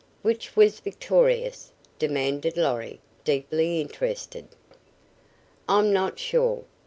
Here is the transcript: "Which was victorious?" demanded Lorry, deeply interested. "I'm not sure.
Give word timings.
"Which 0.23 0.55
was 0.55 0.79
victorious?" 0.79 1.71
demanded 1.99 2.57
Lorry, 2.57 2.99
deeply 3.23 3.79
interested. 3.79 4.47
"I'm 5.69 5.93
not 5.93 6.17
sure. 6.17 6.63